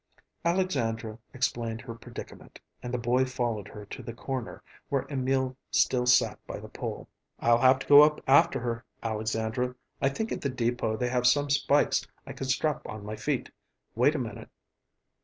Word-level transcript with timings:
Alexandra 0.43 1.19
explained 1.31 1.79
her 1.81 1.93
predicament, 1.93 2.59
and 2.81 2.91
the 2.91 2.97
boy 2.97 3.23
followed 3.23 3.67
her 3.67 3.85
to 3.85 4.01
the 4.01 4.15
corner, 4.15 4.63
where 4.89 5.05
Emil 5.11 5.55
still 5.69 6.07
sat 6.07 6.39
by 6.47 6.57
the 6.57 6.67
pole. 6.67 7.07
"I'll 7.39 7.59
have 7.59 7.77
to 7.77 7.85
go 7.87 8.01
up 8.01 8.19
after 8.25 8.59
her, 8.61 8.83
Alexandra. 9.03 9.75
I 10.01 10.09
think 10.09 10.31
at 10.31 10.41
the 10.41 10.49
depot 10.49 10.97
they 10.97 11.09
have 11.09 11.27
some 11.27 11.51
spikes 11.51 12.03
I 12.25 12.33
can 12.33 12.47
strap 12.47 12.81
on 12.87 13.05
my 13.05 13.15
feet. 13.15 13.51
Wait 13.93 14.15
a 14.15 14.17
minute." 14.17 14.49